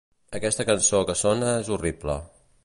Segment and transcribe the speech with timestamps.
[0.37, 2.17] Aquesta cançó que sona és horrible.